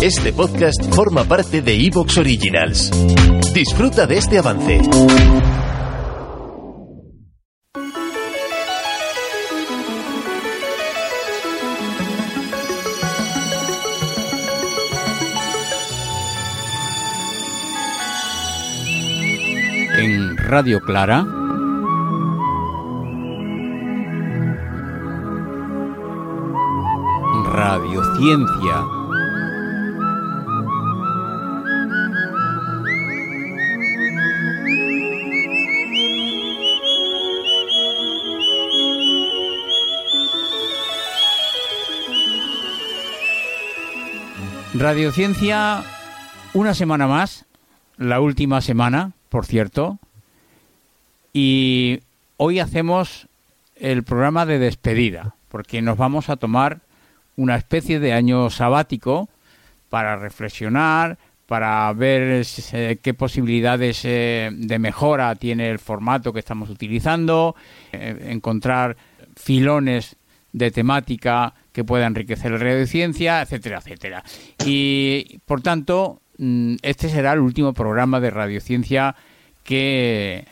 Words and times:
Este 0.00 0.32
podcast 0.32 0.94
forma 0.94 1.24
parte 1.24 1.60
de 1.60 1.74
Evox 1.86 2.18
Originals. 2.18 2.90
Disfruta 3.52 4.06
de 4.06 4.16
este 4.16 4.38
avance. 4.38 4.80
En 19.98 20.36
Radio 20.36 20.80
Clara. 20.80 21.37
Radiociencia. 28.18 28.84
Radiociencia, 44.74 45.84
una 46.54 46.74
semana 46.74 47.06
más, 47.06 47.44
la 47.98 48.20
última 48.20 48.60
semana, 48.60 49.12
por 49.28 49.46
cierto, 49.46 50.00
y 51.32 52.00
hoy 52.36 52.58
hacemos 52.58 53.28
el 53.76 54.02
programa 54.02 54.44
de 54.44 54.58
despedida, 54.58 55.36
porque 55.50 55.82
nos 55.82 55.96
vamos 55.96 56.28
a 56.28 56.36
tomar 56.36 56.80
una 57.38 57.56
especie 57.56 58.00
de 58.00 58.12
año 58.12 58.50
sabático 58.50 59.28
para 59.88 60.16
reflexionar, 60.16 61.18
para 61.46 61.90
ver 61.94 62.44
eh, 62.72 62.98
qué 63.00 63.14
posibilidades 63.14 64.04
eh, 64.04 64.50
de 64.52 64.78
mejora 64.78 65.34
tiene 65.36 65.70
el 65.70 65.78
formato 65.78 66.32
que 66.32 66.40
estamos 66.40 66.68
utilizando, 66.68 67.54
eh, 67.92 68.26
encontrar 68.28 68.96
filones 69.36 70.16
de 70.52 70.70
temática 70.70 71.54
que 71.72 71.84
pueda 71.84 72.06
enriquecer 72.06 72.50
la 72.50 72.58
radiociencia, 72.58 73.40
etcétera, 73.40 73.78
etcétera. 73.78 74.24
Y 74.66 75.38
por 75.46 75.62
tanto, 75.62 76.20
mm, 76.38 76.76
este 76.82 77.08
será 77.08 77.34
el 77.34 77.40
último 77.40 77.72
programa 77.72 78.20
de 78.20 78.30
radiociencia 78.30 79.14
que 79.62 80.46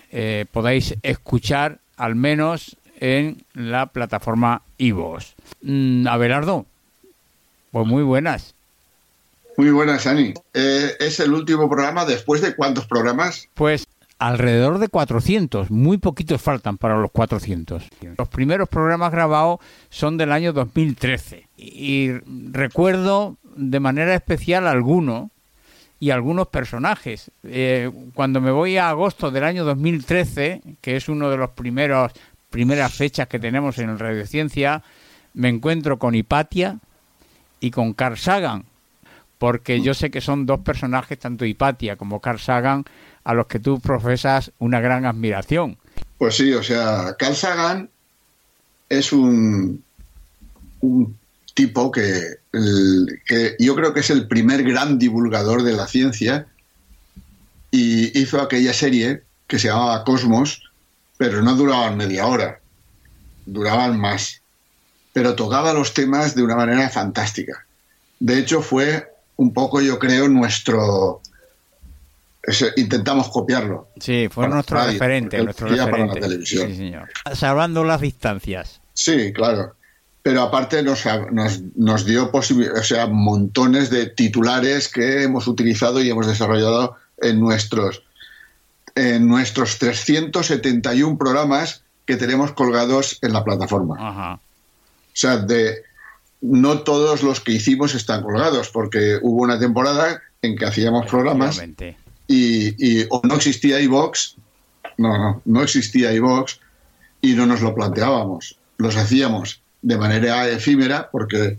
podáis 0.53 0.95
escuchar 1.03 1.79
al 1.97 2.15
menos 2.17 2.77
en 3.01 3.43
la 3.55 3.87
plataforma 3.87 4.63
iVoox. 4.77 5.35
Mm, 5.63 6.07
Abelardo, 6.07 6.67
pues 7.77 7.89
muy 7.89 8.05
buenas. 8.05 8.55
Muy 9.59 9.71
buenas, 9.71 10.07
Ani. 10.07 10.33
Eh, 10.55 10.93
¿Es 10.99 11.21
el 11.21 11.35
último 11.35 11.69
programa 11.69 12.07
después 12.07 12.41
de 12.41 12.57
cuántos 12.57 12.87
programas? 12.87 13.51
Pues 13.53 13.87
alrededor 14.19 14.79
de 14.79 14.89
400, 14.89 15.71
muy 15.71 15.99
poquitos 15.99 16.41
faltan 16.41 16.79
para 16.79 16.97
los 16.97 17.11
400. 17.11 17.85
Los 18.17 18.29
primeros 18.29 18.71
programas 18.71 19.13
grabados 19.13 19.61
son 19.91 20.17
del 20.17 20.33
año 20.33 20.55
2013 20.55 21.49
y 21.59 22.13
recuerdo 22.51 23.37
de 23.57 23.79
manera 23.79 24.15
especial 24.15 24.67
algunos 24.67 25.29
y 26.01 26.13
algunos 26.13 26.49
personajes. 26.49 27.31
Eh, 27.45 27.91
cuando 28.15 28.41
me 28.41 28.53
voy 28.53 28.79
a 28.79 28.89
agosto 28.89 29.31
del 29.31 29.45
año 29.45 29.67
2013, 29.67 30.63
que 30.81 30.97
es 30.97 31.11
uno 31.11 31.29
de 31.29 31.37
los 31.37 31.51
primeros 31.51 32.13
primeras 32.49 32.95
fechas 32.95 33.29
que 33.29 33.39
tenemos 33.39 33.77
en 33.77 33.99
Radiociencia, 33.99 34.83
me 35.35 35.51
encuentro 35.51 35.99
con 35.99 36.15
Hipatia 36.15 36.79
y 37.67 37.71
con 37.73 37.95
Carl 37.95 38.17
Sagan, 38.17 38.65
porque 39.39 39.83
yo 39.83 39.93
sé 39.93 40.11
que 40.11 40.21
son 40.21 40.47
dos 40.47 40.61
personajes, 40.61 41.19
tanto 41.19 41.45
Hipatia 41.45 41.97
como 41.97 42.21
Carl 42.21 42.39
Sagan, 42.39 42.85
a 43.25 43.35
los 43.35 43.49
que 43.49 43.59
tú 43.59 43.81
profesas 43.81 44.53
una 44.61 44.81
gran 44.81 45.05
admiración. 45.05 45.77
Pues 46.17 46.37
sí, 46.37 46.53
o 46.53 46.63
sea, 46.63 47.17
Carl 47.19 47.35
Sagan 47.35 47.91
es 48.89 49.13
un, 49.13 49.83
un 50.81 51.19
tipo 51.55 51.91
que, 51.91 52.37
el, 52.53 53.21
que 53.27 53.57
yo 53.59 53.75
creo 53.75 53.93
que 53.93 54.01
es 54.01 54.11
el 54.11 54.29
primer 54.29 54.63
gran 54.63 54.97
divulgador 54.97 55.65
de 55.65 55.73
la 55.73 55.89
ciencia 55.89 56.47
y 57.73 58.17
hizo 58.17 58.41
aquella 58.41 58.73
serie 58.73 59.23
que 59.49 59.59
se 59.59 59.69
llamaba 59.69 60.05
Cosmos, 60.05 60.71
pero 61.17 61.43
no 61.43 61.57
duraban 61.57 61.97
media 61.97 62.27
hora, 62.27 62.61
duraban 63.45 63.99
más, 63.99 64.41
pero 65.17 65.35
tocaba 65.35 65.73
los 65.73 65.95
temas 65.95 66.35
de 66.35 66.43
una 66.43 66.57
manera 66.57 66.91
fantástica. 66.91 67.65
De 68.21 68.39
hecho, 68.39 68.61
fue 68.61 69.15
un 69.37 69.55
poco, 69.55 69.81
yo 69.81 69.99
creo, 69.99 70.29
nuestro... 70.29 71.23
intentamos 72.77 73.31
copiarlo. 73.31 73.89
Sí, 73.99 74.29
fue 74.31 74.47
nuestro 74.47 74.77
radio, 74.77 74.93
referente, 74.93 75.43
nuestro 75.43 75.69
hacía 75.69 75.85
para 75.85 75.97
la 75.97 76.05
referente. 76.13 76.21
televisión. 76.21 76.69
Sí, 76.69 76.77
señor. 76.77 77.09
Salvando 77.33 77.83
las 77.83 78.03
distancias. 78.03 78.83
Sí, 78.93 79.33
claro. 79.33 79.75
Pero 80.23 80.43
aparte 80.43 80.83
nos, 80.83 81.03
nos, 81.33 81.63
nos 81.77 82.05
dio 82.05 82.31
o 82.31 82.83
sea, 82.83 83.07
montones 83.07 83.89
de 83.89 84.11
titulares 84.11 84.89
que 84.89 85.23
hemos 85.23 85.49
utilizado 85.49 86.03
y 86.03 86.11
hemos 86.11 86.27
desarrollado 86.27 86.97
en 87.23 87.41
nuestros, 87.41 88.03
en 88.95 89.27
nuestros 89.27 89.79
371 89.79 91.17
programas 91.17 91.85
que 92.05 92.17
tenemos 92.17 92.53
colgados 92.53 93.19
en 93.23 93.33
la 93.33 93.43
plataforma. 93.45 93.97
Ajá. 93.99 94.41
O 95.17 95.19
sea, 95.19 95.39
de, 95.39 95.83
no 96.43 96.81
todos 96.81 97.23
los 97.23 97.41
que 97.41 97.53
hicimos 97.53 97.95
están 97.95 98.23
colgados, 98.23 98.69
porque 98.69 99.19
hubo 99.23 99.43
una 99.43 99.59
temporada 99.59 100.21
en 100.43 100.57
que 100.57 100.67
hacíamos 100.67 101.07
programas 101.07 101.63
y, 102.29 103.01
y 103.01 103.07
o 103.09 103.23
no 103.25 103.37
existía 103.37 103.81
iVox, 103.81 104.37
no, 104.99 105.17
no, 105.17 105.43
no 105.47 105.63
existía 105.63 106.13
iVox 106.13 106.61
y 107.23 107.33
no 107.33 107.47
nos 107.47 107.63
lo 107.63 107.75
planteábamos. 107.75 108.59
Los 108.77 108.97
hacíamos 108.97 109.63
de 109.81 109.97
manera 109.97 110.47
efímera 110.51 111.09
porque 111.11 111.59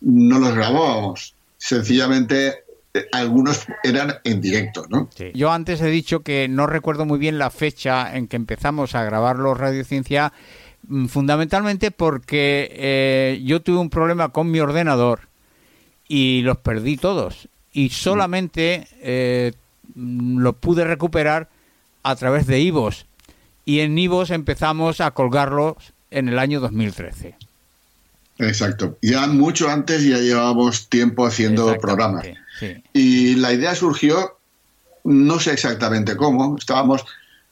no 0.00 0.40
los 0.40 0.52
grabábamos. 0.52 1.34
Sencillamente 1.58 2.64
eh, 2.92 3.06
algunos 3.12 3.66
eran 3.84 4.14
en 4.24 4.40
directo, 4.40 4.86
¿no? 4.88 5.08
Sí. 5.14 5.30
Yo 5.34 5.52
antes 5.52 5.80
he 5.80 5.90
dicho 5.90 6.20
que 6.20 6.48
no 6.48 6.66
recuerdo 6.66 7.04
muy 7.04 7.20
bien 7.20 7.38
la 7.38 7.50
fecha 7.50 8.16
en 8.16 8.26
que 8.26 8.36
empezamos 8.36 8.94
a 8.96 9.04
grabar 9.04 9.36
los 9.36 9.56
Radiociencia, 9.56 10.32
mm, 10.32 10.65
fundamentalmente 11.08 11.90
porque 11.90 12.70
eh, 12.72 13.42
yo 13.44 13.60
tuve 13.62 13.78
un 13.78 13.90
problema 13.90 14.28
con 14.30 14.50
mi 14.50 14.60
ordenador 14.60 15.20
y 16.08 16.42
los 16.42 16.58
perdí 16.58 16.96
todos. 16.96 17.48
Y 17.72 17.90
solamente 17.90 18.88
eh, 19.00 19.52
mm, 19.94 20.38
lo 20.38 20.54
pude 20.54 20.84
recuperar 20.84 21.48
a 22.02 22.16
través 22.16 22.46
de 22.46 22.60
Ivos. 22.60 23.06
Y 23.64 23.80
en 23.80 23.98
Ivos 23.98 24.30
empezamos 24.30 25.00
a 25.00 25.10
colgarlos 25.10 25.74
en 26.10 26.28
el 26.28 26.38
año 26.38 26.60
2013. 26.60 27.34
Exacto. 28.38 28.98
Ya 29.02 29.26
mucho 29.26 29.68
antes 29.68 30.04
ya 30.04 30.18
llevábamos 30.18 30.88
tiempo 30.88 31.26
haciendo 31.26 31.76
programas. 31.78 32.26
Sí. 32.60 32.82
Y 32.92 33.34
la 33.36 33.52
idea 33.52 33.74
surgió, 33.74 34.38
no 35.04 35.40
sé 35.40 35.52
exactamente 35.52 36.16
cómo, 36.16 36.56
estábamos, 36.58 37.04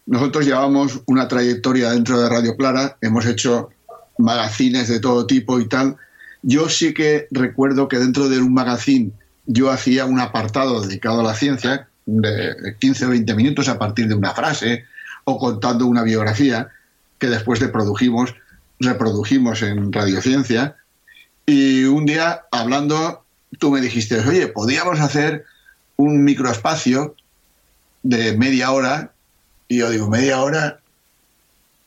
nosotros 0.07 0.45
llevamos 0.45 1.01
una 1.07 1.29
trayectoria 1.29 1.91
dentro 1.91 2.21
de 2.21 2.29
Radio 2.29 2.57
Clara, 2.57 2.97
hemos 3.01 3.27
hecho 3.27 3.71
magazines 4.19 4.89
de 4.89 5.01
todo 5.01 5.27
tipo 5.27 5.59
y 5.61 5.69
tal. 5.69 5.97
Yo 6.43 6.69
sí 6.69 6.93
que 6.93 7.27
recuerdo 7.31 7.89
que 7.89 7.99
dentro 7.99 8.29
de 8.29 8.39
un 8.39 8.53
magazine 8.53 9.13
yo 9.47 9.71
hacía 9.71 10.05
un 10.05 10.21
apartado 10.21 10.81
dedicado 10.81 11.21
a 11.21 11.25
la 11.25 11.35
ciencia, 11.35 11.89
de 12.07 12.77
15 12.79 13.07
o 13.07 13.11
20 13.11 13.35
minutos 13.35 13.69
a 13.69 13.79
partir 13.79 14.09
de 14.09 14.15
una 14.15 14.35
frase 14.35 14.85
o 15.25 15.39
contando 15.39 15.87
una 15.87 16.03
biografía 16.03 16.69
que 17.19 17.29
después 17.29 17.61
de 17.61 17.69
produjimos, 17.69 18.35
reprodujimos 18.79 19.63
en 19.63 19.93
Radiociencia. 19.93 20.77
Y 21.47 21.85
un 21.85 22.05
día, 22.05 22.43
hablando, 22.51 23.25
tú 23.59 23.71
me 23.71 23.81
dijiste, 23.81 24.21
oye, 24.21 24.49
podríamos 24.49 25.01
hacer 25.01 25.45
un 25.97 26.25
microespacio 26.25 27.15
de 28.03 28.37
media 28.37 28.71
hora. 28.73 29.13
Y 29.69 29.79
yo 29.79 29.91
digo, 29.91 30.09
¿media 30.09 30.41
hora? 30.41 30.81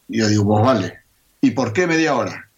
Y 0.07 0.19
yo 0.19 0.27
digo, 0.27 0.45
pues 0.45 0.65
vale. 0.65 0.99
¿Y 1.41 1.51
por 1.51 1.73
qué 1.73 1.87
media 1.87 2.15
hora? 2.15 2.49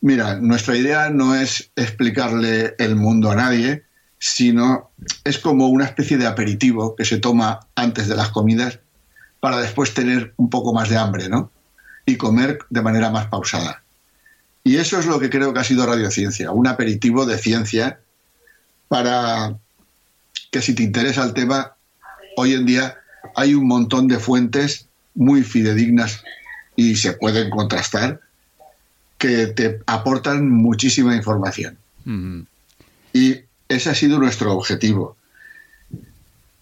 Mira, 0.00 0.36
nuestra 0.36 0.76
idea 0.76 1.08
no 1.10 1.34
es 1.34 1.70
explicarle 1.76 2.74
el 2.78 2.96
mundo 2.96 3.30
a 3.30 3.36
nadie, 3.36 3.84
sino 4.18 4.90
es 5.24 5.38
como 5.38 5.68
una 5.68 5.84
especie 5.84 6.18
de 6.18 6.26
aperitivo 6.26 6.94
que 6.96 7.04
se 7.04 7.18
toma 7.18 7.60
antes 7.74 8.08
de 8.08 8.16
las 8.16 8.28
comidas 8.30 8.80
para 9.40 9.60
después 9.60 9.94
tener 9.94 10.34
un 10.36 10.50
poco 10.50 10.72
más 10.72 10.88
de 10.88 10.96
hambre, 10.96 11.28
¿no? 11.28 11.50
Y 12.06 12.16
comer 12.16 12.58
de 12.70 12.82
manera 12.82 13.10
más 13.10 13.26
pausada. 13.26 13.82
Y 14.62 14.76
eso 14.76 14.98
es 14.98 15.06
lo 15.06 15.20
que 15.20 15.28
creo 15.28 15.52
que 15.52 15.60
ha 15.60 15.64
sido 15.64 15.86
Radiociencia, 15.86 16.50
un 16.50 16.66
aperitivo 16.66 17.26
de 17.26 17.38
ciencia 17.38 18.00
para 18.88 19.56
que 20.50 20.62
si 20.62 20.74
te 20.74 20.82
interesa 20.82 21.22
el 21.22 21.34
tema, 21.34 21.76
hoy 22.36 22.54
en 22.54 22.64
día 22.64 22.96
hay 23.34 23.54
un 23.54 23.66
montón 23.66 24.08
de 24.08 24.18
fuentes 24.18 24.88
muy 25.14 25.42
fidedignas 25.42 26.24
y 26.76 26.96
se 26.96 27.12
pueden 27.12 27.50
contrastar 27.50 28.20
que 29.18 29.46
te 29.46 29.80
aportan 29.86 30.50
muchísima 30.50 31.16
información. 31.16 31.78
Y 33.12 33.36
ese 33.68 33.90
ha 33.90 33.94
sido 33.94 34.18
nuestro 34.18 34.52
objetivo. 34.52 35.16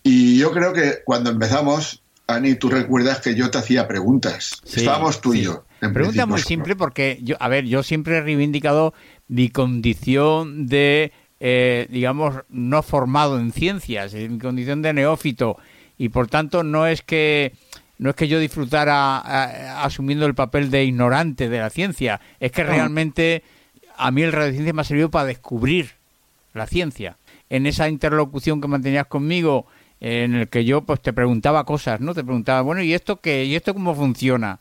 Y 0.02 0.38
yo 0.38 0.52
creo 0.52 0.72
que 0.72 0.98
cuando 1.04 1.30
empezamos, 1.30 2.02
Ani, 2.26 2.54
tú 2.54 2.68
recuerdas 2.68 3.20
que 3.20 3.34
yo 3.34 3.50
te 3.50 3.58
hacía 3.58 3.88
preguntas. 3.88 4.62
Estábamos 4.64 5.20
tú 5.20 5.34
y 5.34 5.42
yo. 5.42 5.64
Pregunta 5.80 6.26
muy 6.26 6.40
simple 6.40 6.76
porque, 6.76 7.18
yo, 7.22 7.36
a 7.40 7.48
ver, 7.48 7.64
yo 7.64 7.82
siempre 7.82 8.18
he 8.18 8.20
reivindicado 8.20 8.94
mi 9.26 9.48
condición 9.48 10.66
de, 10.66 11.12
eh, 11.40 11.88
digamos, 11.90 12.36
no 12.48 12.82
formado 12.82 13.40
en 13.40 13.52
ciencias, 13.52 14.14
mi 14.14 14.38
condición 14.38 14.82
de 14.82 14.92
neófito. 14.92 15.56
Y 16.02 16.08
por 16.08 16.26
tanto 16.26 16.64
no 16.64 16.88
es 16.88 17.00
que 17.00 17.52
no 17.98 18.10
es 18.10 18.16
que 18.16 18.26
yo 18.26 18.40
disfrutara 18.40 19.84
asumiendo 19.84 20.26
el 20.26 20.34
papel 20.34 20.68
de 20.68 20.82
ignorante 20.82 21.48
de 21.48 21.60
la 21.60 21.70
ciencia, 21.70 22.20
es 22.40 22.50
que 22.50 22.64
realmente 22.64 23.44
a 23.96 24.10
mí 24.10 24.22
el 24.22 24.32
radiociencia 24.32 24.72
me 24.72 24.80
ha 24.80 24.84
servido 24.84 25.12
para 25.12 25.26
descubrir 25.26 25.92
la 26.54 26.66
ciencia. 26.66 27.18
En 27.50 27.66
esa 27.66 27.88
interlocución 27.88 28.60
que 28.60 28.66
mantenías 28.66 29.06
conmigo, 29.06 29.66
en 30.00 30.34
el 30.34 30.48
que 30.48 30.64
yo 30.64 30.80
pues 30.80 31.00
te 31.00 31.12
preguntaba 31.12 31.62
cosas, 31.64 32.00
¿no? 32.00 32.14
Te 32.14 32.24
preguntaba, 32.24 32.62
bueno, 32.62 32.82
¿y 32.82 32.94
esto 32.94 33.20
qué? 33.20 33.44
¿Y 33.44 33.54
esto 33.54 33.72
cómo 33.72 33.94
funciona? 33.94 34.58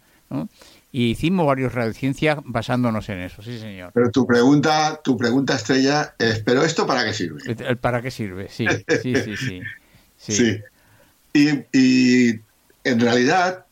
Y 0.91 1.09
hicimos 1.09 1.47
varios 1.47 1.73
radiociencias 1.73 2.37
basándonos 2.44 3.09
en 3.09 3.17
eso, 3.21 3.41
sí, 3.41 3.57
señor. 3.57 3.94
Pero 3.95 4.11
tu 4.11 4.27
pregunta, 4.27 5.01
tu 5.03 5.17
pregunta 5.17 5.55
estrella 5.55 6.13
es, 6.19 6.37
¿pero 6.41 6.61
esto 6.63 6.85
para 6.85 7.03
qué 7.03 7.15
sirve? 7.15 7.41
¿El 7.47 7.77
para 7.77 8.03
qué 8.03 8.11
sirve? 8.11 8.47
Sí, 8.47 8.67
sí, 9.01 9.15
sí, 9.15 9.35
sí. 9.35 9.61
sí. 10.17 10.61
Y 11.33 12.39
en 12.83 13.00
realidad 13.00 13.66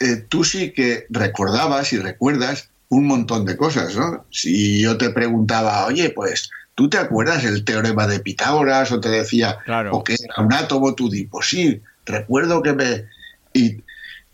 eh, 0.00 0.24
tú 0.28 0.44
sí 0.44 0.70
que 0.70 1.06
recordabas 1.10 1.92
y 1.92 1.98
recuerdas 1.98 2.70
un 2.88 3.06
montón 3.06 3.44
de 3.44 3.56
cosas, 3.56 3.96
¿no? 3.96 4.24
Si 4.30 4.80
yo 4.80 4.96
te 4.96 5.10
preguntaba, 5.10 5.86
oye, 5.86 6.10
pues, 6.10 6.50
¿tú 6.74 6.88
te 6.88 6.98
acuerdas 6.98 7.44
el 7.44 7.64
teorema 7.64 8.06
de 8.06 8.20
Pitágoras? 8.20 8.92
O 8.92 9.00
te 9.00 9.08
decía, 9.08 9.58
o 9.90 10.04
que 10.04 10.14
era 10.14 10.42
un 10.42 10.52
átomo, 10.52 10.94
tú 10.94 11.10
di, 11.10 11.24
pues 11.26 11.48
sí, 11.48 11.82
recuerdo 12.06 12.62
que 12.62 12.72
me... 12.72 13.04
Y, 13.52 13.82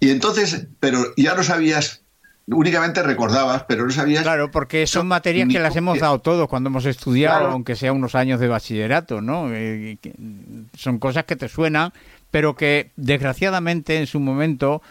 y 0.00 0.11
entonces, 0.11 0.67
pero 0.81 1.14
ya 1.17 1.35
no 1.35 1.43
sabías 1.43 2.02
únicamente 2.46 3.02
recordabas, 3.02 3.64
pero 3.64 3.87
no 3.87 3.91
sabías. 3.91 4.23
Claro, 4.23 4.50
porque 4.50 4.87
son 4.87 5.06
materias 5.06 5.49
que 5.49 5.58
las 5.58 5.75
hemos 5.76 5.99
dado 5.99 6.19
todos 6.19 6.49
cuando 6.49 6.69
hemos 6.69 6.85
estudiado, 6.85 7.49
aunque 7.49 7.75
sea 7.76 7.93
unos 7.93 8.14
años 8.14 8.41
de 8.41 8.49
bachillerato, 8.49 9.20
¿no? 9.20 9.49
Eh, 9.50 9.99
son 10.76 10.99
cosas 10.99 11.25
que 11.25 11.37
te 11.37 11.49
suenan, 11.49 11.93
pero 12.34 12.56
que 12.56 12.90
desgraciadamente 12.96 13.96
en 13.96 14.08
su 14.08 14.19
momento 14.19 14.82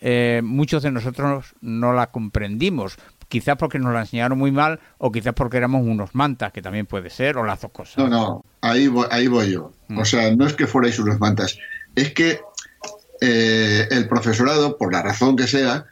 eh, 0.00 0.40
muchos 0.42 0.82
de 0.82 0.90
nosotros 0.90 1.54
no 1.60 1.92
la 1.92 2.06
comprendimos. 2.06 2.96
Quizás 3.28 3.58
porque 3.58 3.78
nos 3.78 3.92
la 3.92 4.00
enseñaron 4.00 4.38
muy 4.38 4.50
mal 4.50 4.80
o 4.96 5.12
quizás 5.12 5.34
porque 5.34 5.58
éramos 5.58 5.86
unos 5.86 6.14
mantas, 6.14 6.52
que 6.52 6.62
también 6.62 6.86
puede 6.86 7.10
ser, 7.10 7.36
o 7.36 7.44
las 7.44 7.60
dos 7.60 7.70
cosas. 7.70 7.98
No, 7.98 8.08
no, 8.08 8.44
ahí 8.62 8.88
voy, 8.88 9.06
ahí 9.10 9.26
voy 9.26 9.52
yo. 9.52 9.72
O 9.90 9.92
mm. 9.92 10.04
sea, 10.06 10.34
no 10.34 10.46
es 10.46 10.54
que 10.54 10.66
fuerais 10.66 10.98
unos 10.98 11.20
mantas, 11.20 11.58
es 11.94 12.14
que 12.14 12.40
eh, 13.20 13.88
el 13.90 14.08
profesorado, 14.08 14.78
por 14.78 14.90
la 14.90 15.02
razón 15.02 15.36
que 15.36 15.46
sea, 15.46 15.84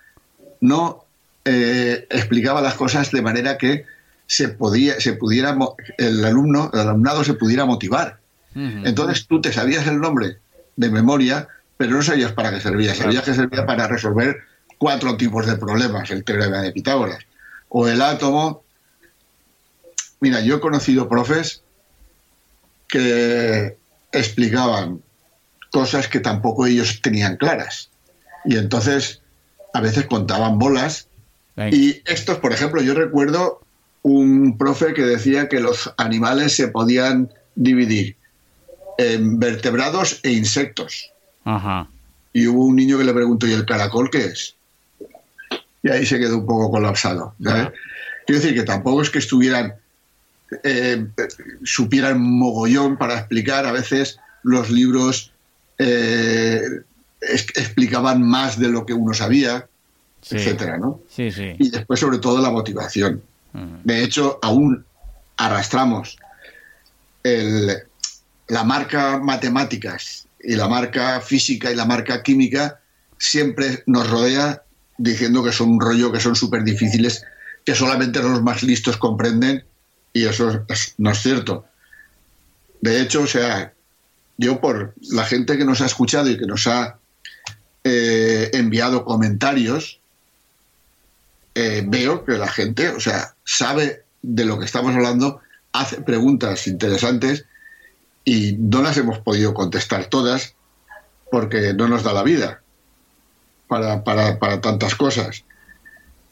no 0.62 1.05
eh, 1.45 2.06
explicaba 2.09 2.62
las 2.62 2.77
cosas 2.77 3.11
de 3.11 3.21
manera 3.21 3.59
que 3.59 3.85
se 4.27 4.49
podía, 4.49 4.99
se 5.01 5.12
pudiera, 5.12 5.55
el 5.99 6.25
alumno, 6.25 6.71
el 6.73 6.81
alumnado 6.81 7.25
se 7.25 7.35
pudiera 7.35 7.67
motivar. 7.67 8.21
Entonces 8.56 9.27
tú 9.27 9.41
te 9.43 9.53
sabías 9.53 9.87
el 9.87 10.01
nombre 10.01 10.39
de 10.76 10.91
memoria, 10.91 11.49
pero 11.76 11.93
no 11.93 12.03
sabías 12.03 12.32
para 12.32 12.50
qué 12.50 12.61
servía. 12.61 12.94
Sabías 12.94 13.25
que 13.25 13.35
servía 13.35 13.67
para 13.67 13.88
resolver 13.88 14.38
cuatro 14.79 15.17
tipos 15.17 15.47
de 15.47 15.56
problemas, 15.56 16.11
el 16.11 16.25
teorema 16.25 16.62
de 16.62 16.73
Pitágoras. 16.73 17.25
O 17.69 17.88
el 17.88 18.00
átomo. 18.03 18.62
Mira, 20.21 20.41
yo 20.41 20.56
he 20.56 20.61
conocido 20.61 21.09
profes 21.09 21.62
que 22.88 23.76
explicaban 24.12 25.03
cosas 25.71 26.09
que 26.09 26.21
tampoco 26.21 26.67
ellos 26.67 27.00
tenían 27.03 27.37
claras. 27.37 27.91
Y 28.44 28.56
entonces 28.56 29.20
a 29.73 29.81
veces 29.81 30.06
contaban 30.06 30.59
bolas. 30.59 31.09
Y 31.70 32.03
estos, 32.06 32.38
por 32.38 32.53
ejemplo, 32.53 32.81
yo 32.81 32.94
recuerdo 32.94 33.61
un 34.03 34.59
profe 34.59 34.93
que 34.93 35.03
decía 35.03 35.49
que 35.49 35.61
los 35.61 35.93
animales 35.97 36.55
se 36.55 36.69
podían 36.69 37.31
dividir 37.55 38.17
vertebrados 38.99 40.20
e 40.23 40.32
insectos. 40.32 41.11
Y 42.32 42.46
hubo 42.46 42.64
un 42.64 42.76
niño 42.76 42.99
que 42.99 43.05
le 43.05 43.12
preguntó, 43.12 43.46
¿y 43.46 43.52
el 43.52 43.64
caracol 43.64 44.11
qué 44.11 44.26
es? 44.26 44.56
Y 45.82 45.91
ahí 45.91 46.06
se 46.06 46.19
quedó 46.19 46.38
un 46.38 46.46
poco 46.46 46.70
colapsado. 46.70 47.35
Quiero 47.38 48.41
decir 48.41 48.55
que 48.55 48.62
tampoco 48.62 49.02
es 49.02 49.11
que 49.11 49.19
estuvieran, 49.19 49.75
eh, 50.62 51.06
supieran 51.62 52.20
mogollón 52.20 52.96
para 52.96 53.19
explicar. 53.19 53.67
A 53.67 53.73
veces 53.73 54.19
los 54.43 54.70
libros 54.70 55.32
eh, 55.79 56.62
explicaban 57.20 58.23
más 58.23 58.58
de 58.58 58.69
lo 58.69 58.87
que 58.87 58.94
uno 58.94 59.12
sabía, 59.12 59.67
etcétera, 60.31 60.79
¿no? 60.79 61.00
Y 61.58 61.70
después, 61.70 62.00
sobre 62.00 62.19
todo, 62.19 62.41
la 62.41 62.50
motivación. 62.50 63.23
De 63.85 64.02
hecho, 64.02 64.41
aún 64.43 64.85
arrastramos 65.37 66.17
el, 67.23 67.85
la 68.49 68.64
marca 68.64 69.19
matemáticas 69.19 70.26
y 70.41 70.56
la 70.56 70.69
marca 70.69 71.20
física 71.20 71.70
y 71.70 71.76
la 71.76 71.85
marca 71.85 72.23
química 72.23 72.81
siempre 73.19 73.82
nos 73.87 74.08
rodea 74.11 74.62
diciendo 74.99 75.43
que 75.43 75.52
son 75.52 75.70
un 75.70 75.81
rollo, 75.81 76.12
que 76.12 76.20
son 76.20 76.37
súper 76.37 76.62
difíciles, 76.62 77.25
que 77.64 77.75
solamente 77.75 78.23
los 78.23 78.43
más 78.43 78.62
listos 78.62 78.96
comprenden 78.96 79.64
y 80.12 80.25
eso 80.26 80.64
no 80.99 81.11
es 81.11 81.23
cierto. 81.23 81.64
De 82.81 83.01
hecho, 83.01 83.22
o 83.22 83.27
sea, 83.27 83.72
yo 84.36 84.60
por 84.60 84.94
la 85.10 85.24
gente 85.24 85.56
que 85.56 85.65
nos 85.65 85.81
ha 85.81 85.86
escuchado 85.86 86.31
y 86.31 86.39
que 86.39 86.46
nos 86.46 86.67
ha 86.67 86.98
eh, 87.82 88.51
enviado 88.53 89.05
comentarios, 89.05 90.01
eh, 91.55 91.82
veo 91.86 92.24
que 92.24 92.32
la 92.32 92.48
gente, 92.48 92.91
o 92.91 93.01
sea, 93.01 93.34
sabe 93.44 94.03
de 94.22 94.44
lo 94.44 94.58
que 94.58 94.67
estamos 94.67 94.94
hablando, 94.94 95.41
hace 95.72 96.01
preguntas 96.03 96.67
interesantes 96.67 97.46
y 98.25 98.57
no 98.59 98.83
las 98.83 98.97
hemos 98.97 99.19
podido 99.19 99.55
contestar 99.55 100.07
todas 100.07 100.55
porque 101.31 101.75
no 101.75 101.89
nos 101.89 102.03
da 102.03 102.13
la 102.13 102.23
vida 102.23 102.63
para, 103.69 104.05
para, 104.05 104.61
tantas 104.61 104.95
cosas. 104.95 105.45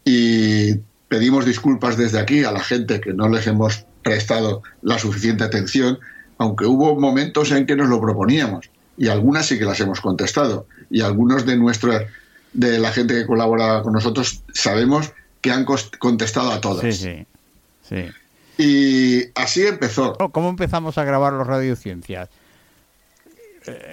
Y 0.05 0.75
pedimos 1.09 1.45
disculpas 1.45 1.97
desde 1.97 2.19
aquí 2.19 2.45
a 2.45 2.53
la 2.53 2.63
gente 2.63 3.01
que 3.01 3.13
no 3.13 3.29
les 3.29 3.47
hemos 3.47 3.85
prestado 4.03 4.63
la 4.81 4.99
suficiente 4.99 5.45
atención, 5.45 5.99
aunque 6.39 6.67
hubo 6.67 6.99
momentos 6.99 7.51
en 7.53 7.67
que 7.67 7.77
nos 7.77 7.89
lo 7.89 8.01
proponíamos 8.01 8.71
y 8.97 9.09
algunas 9.09 9.47
sí 9.47 9.59
que 9.59 9.65
las 9.65 9.81
hemos 9.81 10.01
contestado 10.01 10.67
y 10.91 11.03
algunos 11.03 11.47
de 11.47 11.57
nuestra 11.57 12.07
de 12.53 12.79
la 12.79 12.93
gente 12.93 13.15
que 13.15 13.27
colabora 13.27 13.83
con 13.83 13.93
nosotros 13.93 14.43
sabemos 14.53 15.13
que 15.41 15.51
han 15.51 15.65
contestado 15.65 16.53
a 16.53 16.61
todas. 16.61 16.83
Sí, 16.83 16.93
sí. 16.93 17.27
sí. 17.89 18.09
Y 18.59 19.25
así 19.35 19.67
empezó. 19.67 20.15
¿Cómo 20.15 20.51
empezamos 20.51 20.99
a 20.99 21.05
grabar 21.05 21.33
los 21.33 21.47
radiociencias? 21.47 22.29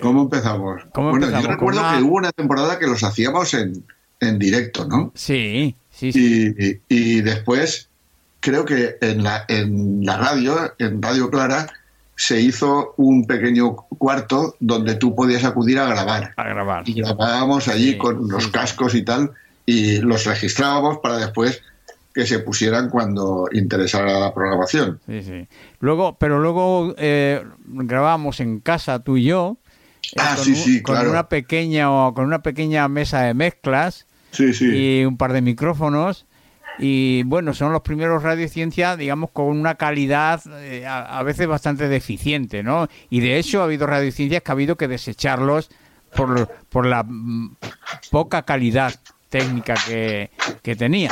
¿Cómo 0.02 0.24
empezamos? 0.24 0.82
bueno, 0.94 1.30
yo 1.30 1.48
recuerdo 1.48 1.82
que 1.92 2.04
hubo 2.04 2.16
una 2.16 2.32
temporada 2.32 2.80
que 2.80 2.88
los 2.88 3.04
hacíamos 3.04 3.54
en, 3.54 3.84
en 4.20 4.40
directo, 4.40 4.86
¿no? 4.86 5.12
Sí, 5.16 5.76
sí, 5.92 6.12
sí. 6.12 6.82
Y, 6.90 7.22
después, 7.22 7.90
creo 8.40 8.66
que 8.66 8.98
en 9.02 9.24
la, 9.24 9.46
en 9.48 10.06
la 10.06 10.18
radio, 10.18 10.74
en 10.80 11.02
Radio 11.02 11.30
Clara, 11.30 11.68
se 12.16 12.42
hizo 12.42 12.96
un 12.98 13.26
pequeño 13.26 13.76
cuarto 13.76 14.56
donde 14.60 14.96
tú 14.96 15.16
podías 15.16 15.46
acudir 15.46 15.80
a 15.80 15.86
grabar. 15.86 16.34
A 16.36 16.44
grabar. 16.44 16.90
Y 16.90 16.94
grabábamos 16.94 17.68
allí 17.68 17.98
con 17.98 18.28
los 18.28 18.48
cascos 18.48 18.96
y 18.96 19.04
tal, 19.04 19.32
y 19.66 19.98
los 20.00 20.26
registrábamos 20.26 20.98
para 20.98 21.18
después 21.18 21.62
que 22.20 22.26
se 22.26 22.40
pusieran 22.40 22.90
cuando 22.90 23.48
interesara 23.54 24.20
la 24.20 24.34
programación. 24.34 25.00
Sí, 25.06 25.24
sí. 25.24 25.48
Luego, 25.80 26.18
pero 26.20 26.40
luego 26.40 26.94
eh, 26.98 27.42
grabamos 27.66 28.42
en 28.42 28.60
casa 28.60 29.02
tú 29.02 29.16
y 29.16 29.24
yo. 29.24 29.58
Eh, 30.04 30.16
ah, 30.20 30.34
con, 30.36 30.44
sí, 30.44 30.56
sí, 30.56 30.82
con 30.82 31.08
una 31.08 31.30
pequeña 31.30 31.88
con 32.14 32.26
una 32.26 32.42
pequeña 32.42 32.90
mesa 32.90 33.22
de 33.22 33.34
mezclas 33.34 34.06
sí, 34.32 34.54
sí. 34.54 34.66
y 34.66 35.06
un 35.06 35.16
par 35.16 35.32
de 35.32 35.42
micrófonos 35.42 36.26
y 36.78 37.24
bueno, 37.24 37.54
son 37.54 37.72
los 37.72 37.82
primeros 37.82 38.24
radiociencia, 38.24 38.98
digamos, 38.98 39.32
con 39.32 39.46
una 39.48 39.76
calidad 39.76 40.42
eh, 40.62 40.86
a, 40.86 41.22
veces 41.24 41.48
bastante 41.48 41.88
deficiente, 41.88 42.64
¿no? 42.64 42.88
Y 43.10 43.20
de 43.20 43.38
hecho 43.38 43.62
ha 43.62 43.66
habido 43.66 43.86
radiociencias 43.86 44.42
que 44.42 44.52
ha 44.52 44.54
habido 44.54 44.78
que 44.78 44.88
desecharlos 44.88 45.70
por, 46.16 46.50
por 46.70 46.86
la 46.86 47.04
mm, 47.04 47.56
poca 48.12 48.44
calidad 48.44 48.94
técnica 49.30 49.76
que, 49.88 50.32
que 50.62 50.76
tenía. 50.76 51.12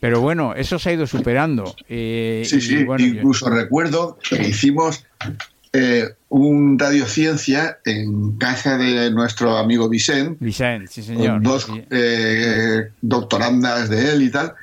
Pero 0.00 0.20
bueno, 0.20 0.54
eso 0.54 0.78
se 0.78 0.90
ha 0.90 0.92
ido 0.92 1.06
superando. 1.06 1.74
Eh, 1.88 2.44
sí, 2.46 2.60
sí, 2.60 2.86
incluso 2.98 3.50
recuerdo 3.50 4.18
que 4.28 4.48
hicimos 4.48 5.04
eh, 5.72 6.08
un 6.30 6.78
radiociencia 6.78 7.78
en 7.84 8.36
casa 8.38 8.78
de 8.78 9.10
nuestro 9.10 9.56
amigo 9.56 9.88
Vicente. 9.88 10.36
Vicente, 10.40 10.86
sí, 10.88 11.02
señor. 11.02 11.42
dos 11.42 11.66
eh, 11.90 12.90
doctorandas 13.00 13.88
de 13.88 14.12
él 14.12 14.22
y 14.22 14.30
tal, 14.30 14.54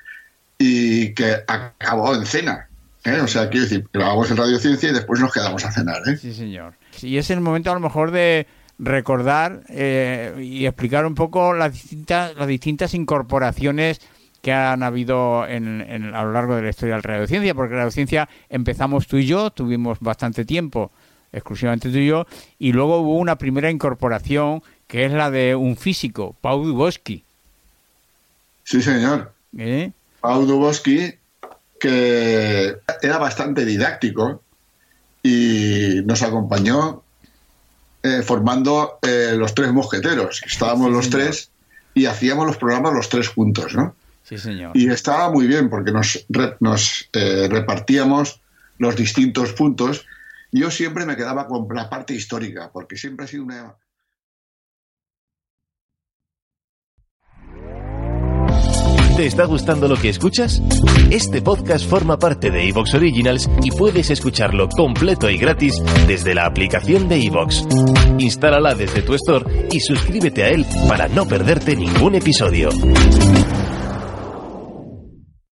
y 0.57 1.13
que 1.13 1.35
acabó 1.47 2.15
en 2.15 2.25
cena. 2.25 2.69
¿eh? 3.03 3.19
O 3.21 3.27
sea, 3.27 3.49
quiero 3.49 3.65
decir, 3.65 3.85
grabamos 3.91 4.31
en 4.31 4.37
radiociencia 4.37 4.89
y 4.89 4.93
después 4.93 5.19
nos 5.19 5.33
quedamos 5.33 5.65
a 5.65 5.71
cenar. 5.71 6.01
¿eh? 6.07 6.17
Sí, 6.17 6.33
señor. 6.33 6.73
Y 7.01 7.17
es 7.17 7.29
el 7.29 7.41
momento 7.41 7.71
a 7.71 7.73
lo 7.73 7.81
mejor 7.81 8.11
de 8.11 8.47
recordar 8.77 9.61
y 9.69 10.65
explicar 10.65 11.05
un 11.05 11.15
poco 11.15 11.53
las 11.53 11.73
distintas, 11.73 12.35
las 12.35 12.47
distintas 12.47 12.93
incorporaciones 12.93 14.01
que 14.45 14.53
han 14.53 14.83
habido 14.83 15.47
en, 15.47 16.13
a 16.13 16.23
lo 16.23 16.31
largo 16.31 16.55
de 16.55 16.61
la 16.61 16.69
historia 16.69 16.97
de 16.97 17.01
la 17.01 17.13
radiociencia, 17.13 17.55
porque 17.55 17.73
la 17.73 17.79
radiociencia 17.79 18.29
empezamos 18.47 19.07
tú 19.07 19.17
y 19.17 19.25
yo, 19.25 19.49
tuvimos 19.49 19.97
bastante 20.01 20.45
tiempo, 20.45 20.91
exclusivamente 21.33 21.89
tú 21.89 21.97
y 21.97 22.05
yo, 22.05 22.27
y 22.59 22.71
luego 22.71 22.99
hubo 22.99 23.17
una 23.17 23.39
primera 23.39 23.71
incorporación 23.71 24.61
que 24.85 25.03
es 25.05 25.11
la 25.11 25.31
de 25.31 25.55
un 25.55 25.75
físico, 25.75 26.35
Paul 26.41 26.67
Dubosky. 26.67 27.23
Sí, 28.63 28.83
señor. 28.83 29.33
¿Eh? 29.57 29.91
Paul 30.21 30.45
Dubosky, 30.45 31.15
que 31.79 32.75
era 33.01 33.17
bastante 33.17 33.65
didáctico 33.65 34.43
y 35.23 36.03
nos 36.05 36.21
acompañó 36.21 37.01
eh, 38.03 38.21
formando 38.21 38.99
eh, 39.01 39.33
los 39.35 39.55
tres 39.55 39.73
mosqueteros. 39.73 40.43
Estábamos 40.45 40.91
los 40.91 41.09
tres 41.09 41.49
y 41.95 42.05
hacíamos 42.05 42.45
los 42.45 42.57
programas 42.57 42.93
los 42.93 43.09
tres 43.09 43.29
juntos, 43.29 43.73
¿no? 43.73 43.95
Sí, 44.25 44.39
señor. 44.39 44.71
Y 44.73 44.89
estaba 44.89 45.29
muy 45.29 45.45
bien 45.45 45.69
porque 45.69 45.91
nos, 45.91 46.25
nos 46.59 47.09
eh, 47.13 47.47
repartíamos 47.47 48.41
los 48.79 48.95
distintos 48.95 49.53
puntos. 49.53 50.03
Yo 50.51 50.71
siempre 50.71 51.05
me 51.05 51.15
quedaba 51.15 51.47
con 51.47 51.67
la 51.75 51.87
parte 51.87 52.15
histórica, 52.15 52.71
porque 52.73 52.97
siempre 52.97 53.25
ha 53.25 53.27
sido 53.27 53.43
una... 53.43 53.75
¿Te 59.15 59.27
está 59.27 59.45
gustando 59.45 59.87
lo 59.87 59.95
que 59.95 60.09
escuchas? 60.09 60.61
Este 61.11 61.41
podcast 61.41 61.87
forma 61.87 62.17
parte 62.17 62.49
de 62.49 62.67
Evox 62.67 62.95
Originals 62.95 63.49
y 63.63 63.71
puedes 63.71 64.09
escucharlo 64.09 64.67
completo 64.67 65.29
y 65.29 65.37
gratis 65.37 65.75
desde 66.07 66.33
la 66.33 66.47
aplicación 66.47 67.07
de 67.07 67.23
Evox. 67.23 67.63
Instálala 68.17 68.73
desde 68.73 69.03
tu 69.03 69.13
store 69.13 69.67
y 69.71 69.79
suscríbete 69.79 70.43
a 70.43 70.49
él 70.49 70.65
para 70.89 71.07
no 71.07 71.27
perderte 71.27 71.75
ningún 71.75 72.15
episodio. 72.15 72.69